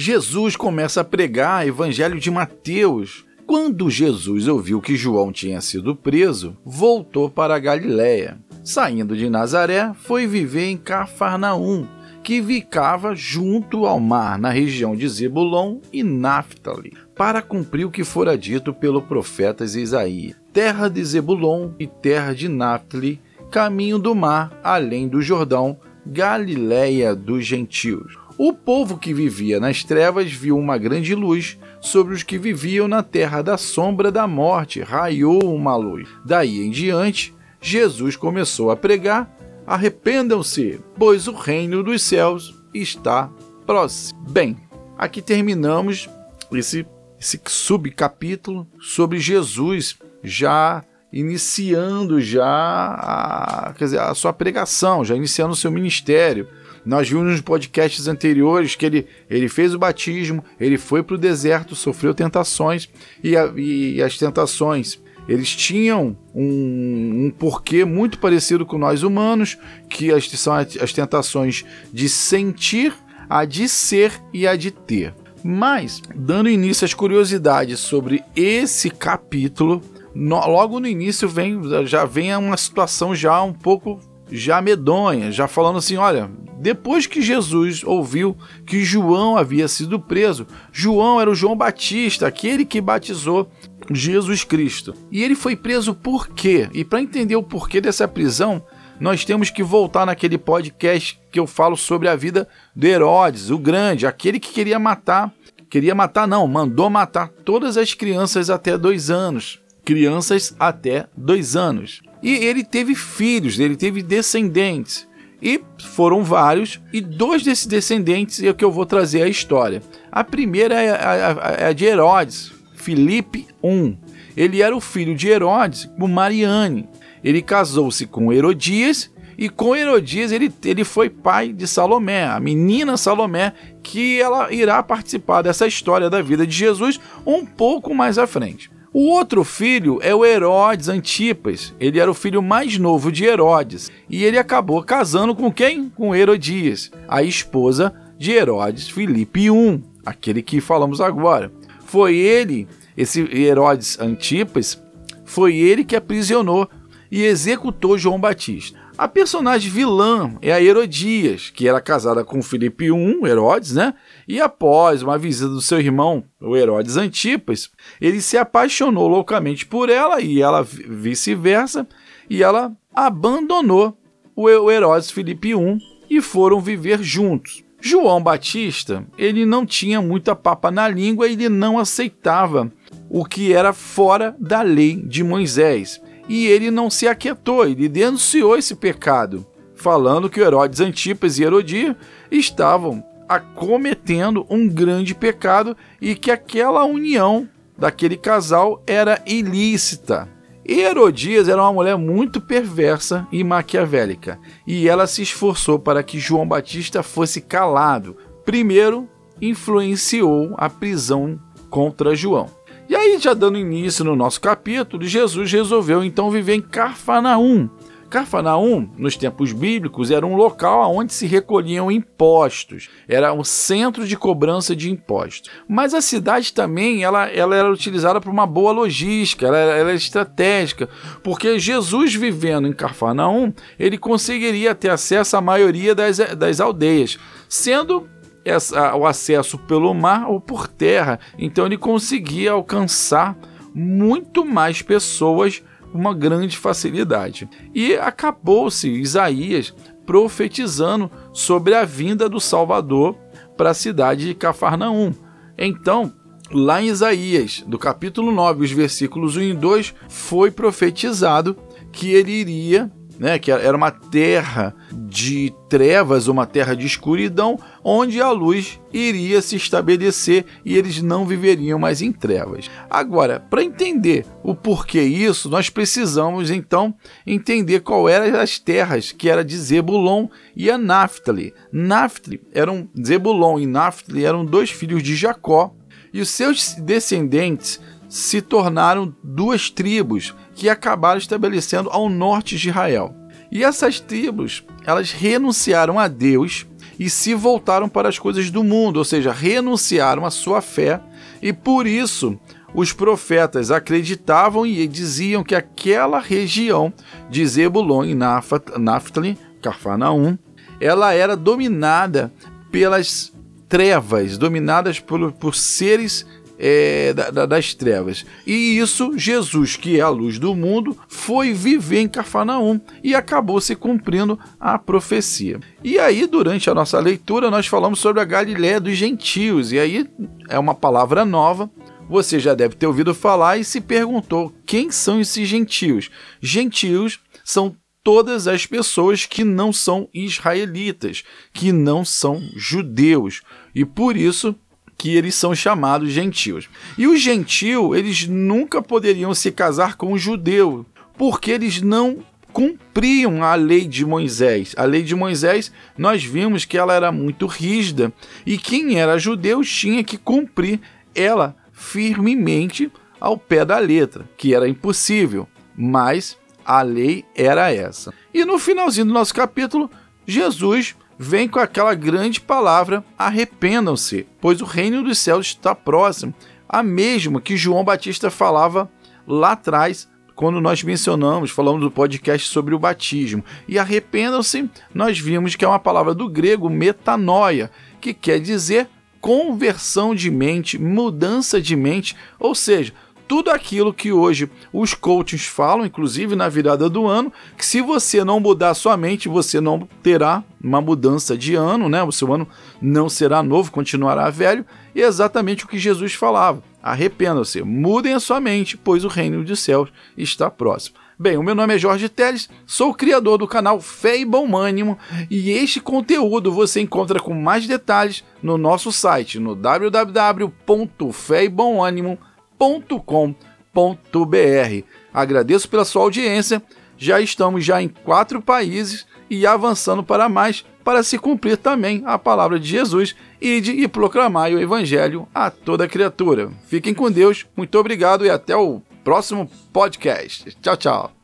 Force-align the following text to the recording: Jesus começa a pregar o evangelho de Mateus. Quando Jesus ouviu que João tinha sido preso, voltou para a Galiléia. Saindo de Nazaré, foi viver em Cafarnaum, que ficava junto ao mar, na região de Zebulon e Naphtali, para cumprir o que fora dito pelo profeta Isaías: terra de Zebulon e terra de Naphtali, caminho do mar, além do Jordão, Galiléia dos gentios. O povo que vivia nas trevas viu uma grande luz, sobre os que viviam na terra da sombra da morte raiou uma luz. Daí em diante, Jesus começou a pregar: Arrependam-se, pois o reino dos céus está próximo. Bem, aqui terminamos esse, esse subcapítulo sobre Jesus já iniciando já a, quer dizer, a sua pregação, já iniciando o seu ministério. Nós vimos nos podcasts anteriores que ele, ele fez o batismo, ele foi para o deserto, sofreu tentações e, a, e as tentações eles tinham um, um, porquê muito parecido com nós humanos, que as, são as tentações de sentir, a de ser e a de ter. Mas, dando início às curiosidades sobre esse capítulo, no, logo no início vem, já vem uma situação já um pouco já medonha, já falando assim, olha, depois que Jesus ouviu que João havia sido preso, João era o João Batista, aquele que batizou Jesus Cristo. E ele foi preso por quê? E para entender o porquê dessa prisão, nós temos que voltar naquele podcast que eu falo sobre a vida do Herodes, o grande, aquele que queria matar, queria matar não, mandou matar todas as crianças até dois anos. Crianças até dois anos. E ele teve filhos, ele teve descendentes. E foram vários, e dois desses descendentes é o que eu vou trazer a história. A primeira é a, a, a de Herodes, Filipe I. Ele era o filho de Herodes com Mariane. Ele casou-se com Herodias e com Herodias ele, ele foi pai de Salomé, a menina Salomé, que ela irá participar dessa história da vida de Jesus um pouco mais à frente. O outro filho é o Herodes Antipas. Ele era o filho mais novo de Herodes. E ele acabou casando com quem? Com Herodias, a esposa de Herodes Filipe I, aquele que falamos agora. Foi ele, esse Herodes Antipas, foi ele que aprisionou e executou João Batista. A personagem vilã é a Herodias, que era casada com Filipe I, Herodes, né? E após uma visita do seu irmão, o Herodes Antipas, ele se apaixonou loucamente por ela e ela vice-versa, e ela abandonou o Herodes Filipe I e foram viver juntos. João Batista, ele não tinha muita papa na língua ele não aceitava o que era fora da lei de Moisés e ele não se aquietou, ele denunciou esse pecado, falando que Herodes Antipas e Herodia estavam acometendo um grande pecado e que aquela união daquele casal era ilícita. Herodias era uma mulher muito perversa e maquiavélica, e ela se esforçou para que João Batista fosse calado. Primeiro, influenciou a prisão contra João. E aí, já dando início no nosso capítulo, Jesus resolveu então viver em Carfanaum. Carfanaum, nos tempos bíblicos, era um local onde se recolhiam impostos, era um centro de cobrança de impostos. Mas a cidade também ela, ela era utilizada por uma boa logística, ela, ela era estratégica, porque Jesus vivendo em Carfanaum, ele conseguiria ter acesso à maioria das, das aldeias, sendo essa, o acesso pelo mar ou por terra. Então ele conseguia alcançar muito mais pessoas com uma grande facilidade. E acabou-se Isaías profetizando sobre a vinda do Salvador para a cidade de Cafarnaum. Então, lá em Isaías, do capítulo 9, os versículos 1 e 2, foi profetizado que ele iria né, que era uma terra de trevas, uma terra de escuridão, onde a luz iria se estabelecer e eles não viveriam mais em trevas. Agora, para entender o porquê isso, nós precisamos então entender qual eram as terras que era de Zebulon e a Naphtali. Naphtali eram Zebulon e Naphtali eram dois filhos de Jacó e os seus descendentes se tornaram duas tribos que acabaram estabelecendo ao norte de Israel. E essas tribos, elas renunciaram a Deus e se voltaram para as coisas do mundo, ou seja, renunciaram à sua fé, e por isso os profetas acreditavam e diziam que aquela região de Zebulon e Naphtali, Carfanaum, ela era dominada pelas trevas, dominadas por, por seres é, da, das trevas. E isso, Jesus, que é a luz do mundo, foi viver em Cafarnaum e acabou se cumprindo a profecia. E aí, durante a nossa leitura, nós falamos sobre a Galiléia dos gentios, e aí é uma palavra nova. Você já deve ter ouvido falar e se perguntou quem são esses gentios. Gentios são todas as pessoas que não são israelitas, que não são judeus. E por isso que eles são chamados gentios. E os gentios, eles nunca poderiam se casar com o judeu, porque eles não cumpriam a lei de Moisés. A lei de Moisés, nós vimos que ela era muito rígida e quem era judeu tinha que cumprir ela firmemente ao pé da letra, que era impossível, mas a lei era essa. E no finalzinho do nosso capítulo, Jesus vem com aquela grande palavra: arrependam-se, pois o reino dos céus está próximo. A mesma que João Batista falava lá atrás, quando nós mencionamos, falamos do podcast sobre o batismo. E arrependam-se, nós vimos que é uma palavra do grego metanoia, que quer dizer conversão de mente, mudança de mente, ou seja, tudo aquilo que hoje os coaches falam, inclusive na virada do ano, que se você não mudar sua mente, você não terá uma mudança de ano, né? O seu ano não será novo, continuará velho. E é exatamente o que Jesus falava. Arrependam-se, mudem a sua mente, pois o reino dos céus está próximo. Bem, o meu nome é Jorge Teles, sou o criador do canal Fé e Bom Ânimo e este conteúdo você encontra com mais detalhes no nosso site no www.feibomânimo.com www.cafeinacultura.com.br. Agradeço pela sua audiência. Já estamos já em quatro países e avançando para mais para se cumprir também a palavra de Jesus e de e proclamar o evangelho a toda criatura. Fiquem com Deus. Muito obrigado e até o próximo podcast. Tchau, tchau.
Jesus 0.00 0.54
começa 0.54 1.00
a 1.00 1.04
pregar 1.04 1.64
o 1.64 1.68
evangelho 1.68 2.20
de 2.20 2.30
Mateus. 2.30 3.26
Quando 3.44 3.90
Jesus 3.90 4.46
ouviu 4.46 4.80
que 4.80 4.94
João 4.94 5.32
tinha 5.32 5.60
sido 5.60 5.96
preso, 5.96 6.56
voltou 6.64 7.28
para 7.28 7.56
a 7.56 7.58
Galiléia. 7.58 8.38
Saindo 8.62 9.16
de 9.16 9.28
Nazaré, 9.28 9.92
foi 9.94 10.24
viver 10.24 10.66
em 10.66 10.76
Cafarnaum, 10.76 11.84
que 12.22 12.40
ficava 12.40 13.16
junto 13.16 13.86
ao 13.86 13.98
mar, 13.98 14.38
na 14.38 14.50
região 14.50 14.94
de 14.94 15.08
Zebulon 15.08 15.80
e 15.92 16.04
Naphtali, 16.04 16.92
para 17.16 17.42
cumprir 17.42 17.84
o 17.84 17.90
que 17.90 18.04
fora 18.04 18.38
dito 18.38 18.72
pelo 18.72 19.02
profeta 19.02 19.64
Isaías: 19.64 20.36
terra 20.52 20.88
de 20.88 21.04
Zebulon 21.04 21.72
e 21.76 21.88
terra 21.88 22.32
de 22.32 22.46
Naphtali, 22.46 23.20
caminho 23.50 23.98
do 23.98 24.14
mar, 24.14 24.52
além 24.62 25.08
do 25.08 25.20
Jordão, 25.20 25.76
Galiléia 26.06 27.16
dos 27.16 27.44
gentios. 27.44 28.27
O 28.38 28.52
povo 28.52 28.96
que 28.96 29.12
vivia 29.12 29.58
nas 29.58 29.82
trevas 29.82 30.32
viu 30.32 30.56
uma 30.56 30.78
grande 30.78 31.12
luz, 31.12 31.58
sobre 31.80 32.14
os 32.14 32.22
que 32.22 32.38
viviam 32.38 32.86
na 32.86 33.02
terra 33.02 33.42
da 33.42 33.58
sombra 33.58 34.12
da 34.12 34.28
morte 34.28 34.80
raiou 34.80 35.52
uma 35.52 35.74
luz. 35.74 36.08
Daí 36.24 36.64
em 36.64 36.70
diante, 36.70 37.34
Jesus 37.60 38.14
começou 38.14 38.70
a 38.70 38.76
pregar: 38.76 39.28
Arrependam-se, 39.66 40.80
pois 40.96 41.26
o 41.26 41.32
reino 41.32 41.82
dos 41.82 42.00
céus 42.00 42.54
está 42.72 43.28
próximo. 43.66 44.16
Bem, 44.30 44.56
aqui 44.96 45.20
terminamos 45.20 46.08
esse, 46.52 46.86
esse 47.20 47.40
subcapítulo 47.44 48.68
sobre 48.78 49.18
Jesus 49.18 49.98
já 50.22 50.84
iniciando 51.12 52.20
já 52.20 52.44
a, 52.46 53.74
quer 53.76 53.84
dizer, 53.84 54.00
a 54.00 54.14
sua 54.14 54.32
pregação, 54.32 55.04
já 55.04 55.16
iniciando 55.16 55.54
o 55.54 55.56
seu 55.56 55.72
ministério. 55.72 56.46
Nós 56.84 57.08
vimos 57.08 57.26
nos 57.26 57.40
podcasts 57.40 58.08
anteriores 58.08 58.74
que 58.74 58.86
ele, 58.86 59.06
ele 59.28 59.48
fez 59.48 59.74
o 59.74 59.78
batismo, 59.78 60.44
ele 60.58 60.78
foi 60.78 61.02
para 61.02 61.14
o 61.14 61.18
deserto, 61.18 61.74
sofreu 61.74 62.14
tentações 62.14 62.88
e, 63.22 63.36
a, 63.36 63.52
e 63.56 64.02
as 64.02 64.16
tentações 64.16 65.00
eles 65.28 65.54
tinham 65.54 66.16
um, 66.34 67.26
um, 67.26 67.32
porquê 67.38 67.84
muito 67.84 68.18
parecido 68.18 68.64
com 68.64 68.78
nós 68.78 69.02
humanos, 69.02 69.58
que 69.86 70.10
as, 70.10 70.26
são 70.30 70.54
as 70.54 70.92
tentações 70.92 71.66
de 71.92 72.08
sentir, 72.08 72.94
a 73.28 73.44
de 73.44 73.68
ser 73.68 74.18
e 74.32 74.46
a 74.46 74.56
de 74.56 74.70
ter. 74.70 75.14
Mas, 75.44 76.00
dando 76.14 76.48
início 76.48 76.84
às 76.86 76.94
curiosidades 76.94 77.78
sobre 77.78 78.24
esse 78.34 78.88
capítulo, 78.88 79.82
no, 80.14 80.36
logo 80.46 80.80
no 80.80 80.88
início 80.88 81.28
vem, 81.28 81.60
já 81.86 82.06
vem 82.06 82.34
uma 82.34 82.56
situação 82.56 83.14
já 83.14 83.42
um 83.42 83.52
pouco 83.52 84.00
já 84.30 84.60
medonha, 84.60 85.32
já 85.32 85.46
falando 85.46 85.78
assim, 85.78 85.96
olha, 85.96 86.30
depois 86.58 87.06
que 87.06 87.22
Jesus 87.22 87.84
ouviu 87.84 88.36
que 88.66 88.84
João 88.84 89.36
havia 89.36 89.68
sido 89.68 90.00
preso, 90.00 90.46
João 90.72 91.20
era 91.20 91.30
o 91.30 91.34
João 91.34 91.56
Batista, 91.56 92.26
aquele 92.26 92.64
que 92.64 92.80
batizou 92.80 93.48
Jesus 93.90 94.44
Cristo. 94.44 94.94
E 95.10 95.22
ele 95.22 95.34
foi 95.34 95.54
preso 95.54 95.94
por 95.94 96.28
quê? 96.28 96.68
E 96.72 96.84
para 96.84 97.00
entender 97.00 97.36
o 97.36 97.42
porquê 97.42 97.80
dessa 97.80 98.08
prisão, 98.08 98.62
nós 98.98 99.24
temos 99.24 99.50
que 99.50 99.62
voltar 99.62 100.04
naquele 100.04 100.36
podcast 100.36 101.18
que 101.30 101.38
eu 101.38 101.46
falo 101.46 101.76
sobre 101.76 102.08
a 102.08 102.16
vida 102.16 102.48
do 102.74 102.86
Herodes, 102.86 103.50
o 103.50 103.58
grande, 103.58 104.06
aquele 104.06 104.40
que 104.40 104.52
queria 104.52 104.78
matar, 104.78 105.32
queria 105.70 105.94
matar 105.94 106.26
não, 106.26 106.46
mandou 106.48 106.90
matar 106.90 107.28
todas 107.44 107.76
as 107.76 107.94
crianças 107.94 108.50
até 108.50 108.76
dois 108.76 109.10
anos. 109.10 109.60
Crianças 109.84 110.54
até 110.58 111.06
dois 111.16 111.56
anos. 111.56 112.02
E 112.22 112.34
ele 112.34 112.64
teve 112.64 112.94
filhos, 112.94 113.58
ele 113.58 113.76
teve 113.76 114.02
descendentes. 114.02 115.06
E 115.40 115.60
foram 115.94 116.24
vários, 116.24 116.80
e 116.92 117.00
dois 117.00 117.44
desses 117.44 117.66
descendentes 117.66 118.42
é 118.42 118.50
o 118.50 118.54
que 118.54 118.64
eu 118.64 118.72
vou 118.72 118.84
trazer 118.84 119.22
a 119.22 119.28
história. 119.28 119.82
A 120.10 120.24
primeira 120.24 120.74
é 120.74 120.90
a, 120.90 121.66
a, 121.66 121.68
a 121.68 121.72
de 121.72 121.84
Herodes, 121.84 122.52
Filipe 122.74 123.46
I. 123.62 123.96
Ele 124.36 124.62
era 124.62 124.76
o 124.76 124.80
filho 124.80 125.14
de 125.14 125.28
Herodes 125.28 125.88
com 125.98 126.08
Mariane. 126.08 126.88
Ele 127.22 127.40
casou-se 127.40 128.06
com 128.06 128.32
Herodias 128.32 129.10
e 129.36 129.48
com 129.48 129.76
Herodias 129.76 130.32
ele, 130.32 130.52
ele 130.64 130.82
foi 130.82 131.08
pai 131.08 131.52
de 131.52 131.68
Salomé, 131.68 132.24
a 132.24 132.40
menina 132.40 132.96
Salomé, 132.96 133.52
que 133.84 134.20
ela 134.20 134.52
irá 134.52 134.82
participar 134.82 135.42
dessa 135.42 135.66
história 135.66 136.10
da 136.10 136.20
vida 136.20 136.44
de 136.44 136.56
Jesus 136.56 136.98
um 137.24 137.46
pouco 137.46 137.94
mais 137.94 138.18
à 138.18 138.26
frente. 138.26 138.68
O 139.00 139.10
outro 139.10 139.44
filho 139.44 140.00
é 140.02 140.12
o 140.12 140.24
Herodes 140.24 140.88
Antipas. 140.88 141.72
Ele 141.78 142.00
era 142.00 142.10
o 142.10 142.14
filho 142.14 142.42
mais 142.42 142.78
novo 142.78 143.12
de 143.12 143.24
Herodes. 143.24 143.92
E 144.10 144.24
ele 144.24 144.36
acabou 144.36 144.82
casando 144.82 145.36
com 145.36 145.52
quem? 145.52 145.88
Com 145.88 146.16
Herodias, 146.16 146.90
a 147.06 147.22
esposa 147.22 147.94
de 148.18 148.32
Herodes 148.32 148.88
Filipe 148.88 149.46
I, 149.46 149.80
aquele 150.04 150.42
que 150.42 150.60
falamos 150.60 151.00
agora. 151.00 151.52
Foi 151.86 152.16
ele, 152.16 152.66
esse 152.96 153.20
Herodes 153.20 154.00
Antipas, 154.00 154.82
foi 155.24 155.54
ele 155.56 155.84
que 155.84 155.94
aprisionou 155.94 156.68
e 157.08 157.22
executou 157.22 157.96
João 157.96 158.18
Batista. 158.18 158.80
A 158.98 159.06
personagem 159.06 159.70
vilã 159.70 160.34
é 160.42 160.52
a 160.52 160.60
Herodias, 160.60 161.50
que 161.50 161.68
era 161.68 161.80
casada 161.80 162.24
com 162.24 162.42
Filipe 162.42 162.86
I, 162.86 163.24
Herodes, 163.24 163.72
né? 163.72 163.94
E 164.26 164.40
após 164.40 165.04
uma 165.04 165.16
visita 165.16 165.48
do 165.48 165.62
seu 165.62 165.78
irmão, 165.78 166.24
o 166.40 166.56
Herodes 166.56 166.96
Antipas, 166.96 167.70
ele 168.00 168.20
se 168.20 168.36
apaixonou 168.36 169.06
loucamente 169.06 169.64
por 169.64 169.88
ela 169.88 170.20
e 170.20 170.42
ela 170.42 170.64
vice-versa, 170.64 171.86
e 172.28 172.42
ela 172.42 172.72
abandonou 172.92 173.96
o 174.34 174.68
Herodes 174.68 175.12
Filipe 175.12 175.50
I 175.50 175.78
e 176.10 176.20
foram 176.20 176.60
viver 176.60 177.00
juntos. 177.00 177.62
João 177.80 178.20
Batista, 178.20 179.06
ele 179.16 179.46
não 179.46 179.64
tinha 179.64 180.02
muita 180.02 180.34
papa 180.34 180.72
na 180.72 180.88
língua 180.88 181.28
ele 181.28 181.48
não 181.48 181.78
aceitava 181.78 182.72
o 183.08 183.24
que 183.24 183.52
era 183.52 183.72
fora 183.72 184.34
da 184.40 184.60
lei 184.62 184.96
de 184.96 185.22
Moisés 185.22 186.00
e 186.28 186.46
ele 186.46 186.70
não 186.70 186.90
se 186.90 187.08
aquietou, 187.08 187.66
ele 187.66 187.88
denunciou 187.88 188.56
esse 188.56 188.74
pecado, 188.74 189.46
falando 189.74 190.28
que 190.28 190.40
Herodes 190.40 190.80
Antipas 190.80 191.38
e 191.38 191.44
Herodia 191.44 191.96
estavam 192.30 193.02
acometendo 193.28 194.46
um 194.48 194.68
grande 194.68 195.14
pecado 195.14 195.76
e 196.00 196.14
que 196.14 196.30
aquela 196.30 196.84
união 196.84 197.48
daquele 197.76 198.16
casal 198.16 198.82
era 198.86 199.22
ilícita. 199.26 200.28
Herodias 200.66 201.48
era 201.48 201.62
uma 201.62 201.72
mulher 201.72 201.96
muito 201.96 202.42
perversa 202.42 203.26
e 203.32 203.42
maquiavélica, 203.42 204.38
e 204.66 204.86
ela 204.86 205.06
se 205.06 205.22
esforçou 205.22 205.78
para 205.78 206.02
que 206.02 206.18
João 206.18 206.46
Batista 206.46 207.02
fosse 207.02 207.40
calado. 207.40 208.14
Primeiro, 208.44 209.08
influenciou 209.40 210.54
a 210.58 210.68
prisão 210.68 211.40
contra 211.70 212.14
João. 212.14 212.57
E 212.88 212.96
aí, 212.96 213.18
já 213.18 213.34
dando 213.34 213.58
início 213.58 214.02
no 214.02 214.16
nosso 214.16 214.40
capítulo, 214.40 215.04
Jesus 215.04 215.52
resolveu 215.52 216.02
então 216.02 216.30
viver 216.30 216.54
em 216.54 216.62
Carfanaum. 216.62 217.68
Carfanaum, 218.08 218.88
nos 218.96 219.14
tempos 219.14 219.52
bíblicos, 219.52 220.10
era 220.10 220.26
um 220.26 220.34
local 220.34 220.96
onde 220.96 221.12
se 221.12 221.26
recolhiam 221.26 221.90
impostos, 221.90 222.88
era 223.06 223.34
um 223.34 223.44
centro 223.44 224.06
de 224.06 224.16
cobrança 224.16 224.74
de 224.74 224.90
impostos. 224.90 225.50
Mas 225.68 225.92
a 225.92 226.00
cidade 226.00 226.54
também 226.54 227.04
ela, 227.04 227.28
ela 227.28 227.54
era 227.54 227.70
utilizada 227.70 228.22
por 228.22 228.30
uma 228.30 228.46
boa 228.46 228.72
logística, 228.72 229.46
ela, 229.46 229.58
ela 229.58 229.90
era 229.90 229.94
estratégica, 229.94 230.88
porque 231.22 231.58
Jesus 231.58 232.14
vivendo 232.14 232.66
em 232.66 232.72
Carfanaum, 232.72 233.52
ele 233.78 233.98
conseguiria 233.98 234.74
ter 234.74 234.88
acesso 234.88 235.36
à 235.36 235.42
maioria 235.42 235.94
das, 235.94 236.16
das 236.16 236.58
aldeias, 236.58 237.18
sendo 237.46 238.08
essa, 238.44 238.94
o 238.94 239.06
acesso 239.06 239.58
pelo 239.58 239.92
mar 239.94 240.28
ou 240.28 240.40
por 240.40 240.66
terra. 240.66 241.18
Então 241.38 241.66
ele 241.66 241.78
conseguia 241.78 242.52
alcançar 242.52 243.36
muito 243.74 244.44
mais 244.44 244.82
pessoas 244.82 245.62
com 245.92 245.98
uma 245.98 246.14
grande 246.14 246.56
facilidade. 246.56 247.48
E 247.74 247.94
acabou-se 247.94 248.88
Isaías 248.88 249.74
profetizando 250.06 251.10
sobre 251.32 251.74
a 251.74 251.84
vinda 251.84 252.28
do 252.28 252.40
Salvador 252.40 253.14
para 253.56 253.70
a 253.70 253.74
cidade 253.74 254.26
de 254.26 254.34
Cafarnaum. 254.34 255.12
Então, 255.56 256.12
lá 256.50 256.80
em 256.80 256.86
Isaías, 256.86 257.62
do 257.66 257.78
capítulo 257.78 258.32
9, 258.32 258.64
os 258.64 258.70
versículos 258.70 259.36
1 259.36 259.40
e 259.42 259.54
2, 259.54 259.94
foi 260.08 260.50
profetizado 260.50 261.56
que 261.92 262.10
ele 262.10 262.32
iria 262.32 262.90
né, 263.18 263.38
que 263.38 263.50
era 263.50 263.76
uma 263.76 263.90
terra 263.90 264.74
de 264.92 265.52
trevas, 265.68 266.28
uma 266.28 266.46
terra 266.46 266.74
de 266.74 266.86
escuridão, 266.86 267.58
onde 267.82 268.20
a 268.20 268.30
luz 268.30 268.80
iria 268.92 269.42
se 269.42 269.56
estabelecer 269.56 270.44
e 270.64 270.76
eles 270.76 271.02
não 271.02 271.26
viveriam 271.26 271.78
mais 271.78 272.00
em 272.00 272.12
trevas. 272.12 272.70
Agora, 272.88 273.40
para 273.40 273.62
entender 273.62 274.24
o 274.42 274.54
porquê 274.54 275.02
isso, 275.02 275.48
nós 275.48 275.68
precisamos 275.68 276.50
então 276.50 276.94
entender 277.26 277.80
qual 277.80 278.08
eram 278.08 278.38
as 278.38 278.58
terras 278.58 279.12
que 279.12 279.28
era 279.28 279.44
de 279.44 279.56
Zebulon 279.56 280.28
e 280.54 280.70
a 280.70 280.78
Naphtali. 280.78 281.52
Naphtali 281.72 282.40
eram 282.52 282.88
Zebulon 283.04 283.58
e 283.58 283.66
Naphtali 283.66 284.24
eram 284.24 284.44
dois 284.44 284.70
filhos 284.70 285.02
de 285.02 285.16
Jacó 285.16 285.74
e 286.12 286.20
os 286.20 286.30
seus 286.30 286.74
descendentes 286.74 287.80
se 288.08 288.40
tornaram 288.40 289.14
duas 289.22 289.70
tribos 289.70 290.34
que 290.54 290.68
acabaram 290.68 291.18
estabelecendo 291.18 291.90
ao 291.90 292.08
norte 292.08 292.56
de 292.56 292.68
Israel. 292.68 293.14
E 293.50 293.64
essas 293.64 294.00
tribos, 294.00 294.64
elas 294.84 295.12
renunciaram 295.12 295.98
a 295.98 296.08
Deus 296.08 296.66
e 296.98 297.08
se 297.08 297.34
voltaram 297.34 297.88
para 297.88 298.08
as 298.08 298.18
coisas 298.18 298.50
do 298.50 298.64
mundo, 298.64 298.96
ou 298.96 299.04
seja, 299.04 299.32
renunciaram 299.32 300.26
à 300.26 300.30
sua 300.30 300.60
fé, 300.60 301.00
e 301.40 301.52
por 301.52 301.86
isso 301.86 302.38
os 302.74 302.92
profetas 302.92 303.70
acreditavam 303.70 304.66
e 304.66 304.86
diziam 304.86 305.44
que 305.44 305.54
aquela 305.54 306.18
região 306.18 306.92
de 307.30 307.46
Zebulon 307.46 308.04
e 308.04 308.14
Naphtali, 308.14 309.38
Carfanaum, 309.62 310.36
ela 310.80 311.14
era 311.14 311.36
dominada 311.36 312.32
pelas 312.70 313.32
trevas, 313.68 314.38
dominadas 314.38 314.98
por, 314.98 315.32
por 315.32 315.54
seres 315.54 316.26
é, 316.58 317.12
da, 317.12 317.46
das 317.46 317.72
trevas. 317.72 318.26
E 318.46 318.78
isso, 318.78 319.16
Jesus, 319.16 319.76
que 319.76 319.98
é 319.98 320.02
a 320.02 320.08
luz 320.08 320.38
do 320.38 320.54
mundo, 320.54 320.96
foi 321.08 321.52
viver 321.52 322.00
em 322.00 322.08
Cafarnaum 322.08 322.80
e 323.02 323.14
acabou 323.14 323.60
se 323.60 323.76
cumprindo 323.76 324.38
a 324.58 324.78
profecia. 324.78 325.60
E 325.82 325.98
aí, 325.98 326.26
durante 326.26 326.68
a 326.68 326.74
nossa 326.74 326.98
leitura, 326.98 327.50
nós 327.50 327.66
falamos 327.66 328.00
sobre 328.00 328.20
a 328.20 328.24
Galiléia 328.24 328.80
dos 328.80 328.96
gentios, 328.96 329.72
e 329.72 329.78
aí 329.78 330.08
é 330.48 330.58
uma 330.58 330.74
palavra 330.74 331.24
nova. 331.24 331.70
Você 332.08 332.40
já 332.40 332.54
deve 332.54 332.74
ter 332.74 332.86
ouvido 332.86 333.14
falar 333.14 333.58
e 333.58 333.64
se 333.64 333.80
perguntou 333.80 334.52
quem 334.64 334.90
são 334.90 335.20
esses 335.20 335.46
gentios. 335.46 336.10
Gentios 336.40 337.20
são 337.44 337.76
todas 338.02 338.48
as 338.48 338.64
pessoas 338.64 339.26
que 339.26 339.44
não 339.44 339.70
são 339.70 340.08
israelitas, 340.14 341.22
que 341.52 341.70
não 341.70 342.06
são 342.06 342.42
judeus. 342.56 343.42
E 343.74 343.84
por 343.84 344.16
isso 344.16 344.56
que 344.98 345.16
eles 345.16 345.36
são 345.36 345.54
chamados 345.54 346.10
gentios. 346.10 346.68
E 346.98 347.06
os 347.06 347.20
gentios, 347.20 347.96
eles 347.96 348.26
nunca 348.26 348.82
poderiam 348.82 349.32
se 349.32 349.52
casar 349.52 349.96
com 349.96 350.12
o 350.12 350.18
judeu, 350.18 350.84
porque 351.16 351.52
eles 351.52 351.80
não 351.80 352.18
cumpriam 352.52 353.44
a 353.44 353.54
lei 353.54 353.86
de 353.86 354.04
Moisés. 354.04 354.74
A 354.76 354.84
lei 354.84 355.04
de 355.04 355.14
Moisés, 355.14 355.70
nós 355.96 356.24
vimos 356.24 356.64
que 356.64 356.76
ela 356.76 356.92
era 356.92 357.12
muito 357.12 357.46
rígida 357.46 358.12
e 358.44 358.58
quem 358.58 358.98
era 358.98 359.18
judeu 359.18 359.62
tinha 359.62 360.02
que 360.02 360.18
cumprir 360.18 360.80
ela 361.14 361.54
firmemente 361.72 362.90
ao 363.20 363.38
pé 363.38 363.64
da 363.64 363.78
letra, 363.78 364.28
que 364.36 364.54
era 364.54 364.68
impossível, 364.68 365.46
mas 365.76 366.36
a 366.64 366.82
lei 366.82 367.24
era 367.36 367.72
essa. 367.72 368.12
E 368.34 368.44
no 368.44 368.58
finalzinho 368.58 369.06
do 369.06 369.12
nosso 369.12 369.32
capítulo, 369.32 369.88
Jesus 370.26 370.96
vem 371.18 371.48
com 371.48 371.58
aquela 371.58 371.94
grande 371.94 372.40
palavra: 372.40 373.04
arrependam-se, 373.18 374.26
pois 374.40 374.60
o 374.60 374.64
reino 374.64 375.02
dos 375.02 375.18
céus 375.18 375.48
está 375.48 375.74
próximo. 375.74 376.32
A 376.68 376.82
mesma 376.82 377.40
que 377.40 377.56
João 377.56 377.82
Batista 377.82 378.30
falava 378.30 378.90
lá 379.26 379.52
atrás, 379.52 380.08
quando 380.34 380.60
nós 380.60 380.82
mencionamos, 380.82 381.50
falamos 381.50 381.80
do 381.80 381.90
podcast 381.90 382.46
sobre 382.48 382.74
o 382.74 382.78
batismo. 382.78 383.44
E 383.66 383.78
arrependam-se, 383.78 384.70
nós 384.94 385.18
vimos 385.18 385.56
que 385.56 385.64
é 385.64 385.68
uma 385.68 385.78
palavra 385.78 386.14
do 386.14 386.28
grego 386.28 386.70
metanoia, 386.70 387.70
que 388.00 388.14
quer 388.14 388.38
dizer 388.38 388.88
conversão 389.20 390.14
de 390.14 390.30
mente, 390.30 390.78
mudança 390.78 391.60
de 391.60 391.74
mente, 391.74 392.14
ou 392.38 392.54
seja, 392.54 392.92
tudo 393.28 393.50
aquilo 393.50 393.92
que 393.92 394.10
hoje 394.10 394.50
os 394.72 394.94
coaches 394.94 395.44
falam, 395.44 395.84
inclusive 395.84 396.34
na 396.34 396.48
virada 396.48 396.88
do 396.88 397.06
ano, 397.06 397.30
que 397.56 397.64
se 397.64 397.80
você 397.82 398.24
não 398.24 398.40
mudar 398.40 398.72
sua 398.72 398.96
mente, 398.96 399.28
você 399.28 399.60
não 399.60 399.86
terá 400.02 400.42
uma 400.60 400.80
mudança 400.80 401.36
de 401.36 401.54
ano, 401.54 401.90
né? 401.90 402.02
O 402.02 402.10
seu 402.10 402.32
ano 402.32 402.48
não 402.80 403.06
será 403.08 403.42
novo, 403.42 403.70
continuará 403.70 404.30
velho. 404.30 404.64
E 404.94 405.02
é 405.02 405.06
exatamente 405.06 405.66
o 405.66 405.68
que 405.68 405.78
Jesus 405.78 406.14
falava. 406.14 406.62
Arrependam-se, 406.82 407.62
mudem 407.62 408.14
a 408.14 408.20
sua 408.20 408.40
mente, 408.40 408.78
pois 408.78 409.04
o 409.04 409.08
reino 409.08 409.44
dos 409.44 409.60
céus 409.60 409.90
está 410.16 410.50
próximo. 410.50 410.96
Bem, 411.18 411.36
o 411.36 411.42
meu 411.42 411.54
nome 411.54 411.74
é 411.74 411.78
Jorge 411.78 412.08
Teles, 412.08 412.48
sou 412.64 412.88
o 412.90 412.94
criador 412.94 413.36
do 413.38 413.48
canal 413.48 413.80
Fé 413.80 414.18
e 414.18 414.24
Bom 414.24 414.56
Ânimo 414.56 414.96
e 415.28 415.50
este 415.50 415.80
conteúdo 415.80 416.52
você 416.52 416.80
encontra 416.80 417.18
com 417.18 417.34
mais 417.34 417.66
detalhes 417.66 418.22
no 418.40 418.56
nosso 418.56 418.92
site 418.92 419.40
no 419.40 419.56
www.feibomânimo.com 419.56 422.28
www.cafeinacultura.com.br. 422.58 424.84
Agradeço 425.12 425.68
pela 425.68 425.84
sua 425.84 426.02
audiência. 426.02 426.62
Já 426.96 427.20
estamos 427.20 427.64
já 427.64 427.80
em 427.80 427.88
quatro 427.88 428.42
países 428.42 429.06
e 429.30 429.46
avançando 429.46 430.02
para 430.02 430.28
mais 430.28 430.64
para 430.82 431.02
se 431.02 431.18
cumprir 431.18 431.58
também 431.58 432.02
a 432.06 432.18
palavra 432.18 432.58
de 432.58 432.66
Jesus 432.66 433.14
e 433.40 433.60
de 433.60 433.72
e 433.72 433.86
proclamar 433.86 434.50
o 434.52 434.58
evangelho 434.58 435.28
a 435.34 435.50
toda 435.50 435.86
criatura. 435.86 436.50
Fiquem 436.66 436.94
com 436.94 437.10
Deus. 437.10 437.46
Muito 437.56 437.78
obrigado 437.78 438.24
e 438.24 438.30
até 438.30 438.56
o 438.56 438.80
próximo 439.04 439.48
podcast. 439.72 440.56
Tchau, 440.60 440.76
tchau. 440.76 441.17